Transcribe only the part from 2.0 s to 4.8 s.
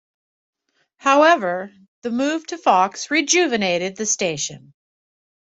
the move to Fox rejuvenated the station.